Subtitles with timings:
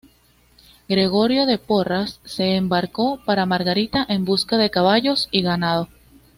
[0.89, 5.89] Gregorio de Porras se embarcó para Margarita en busca de caballos y ganado.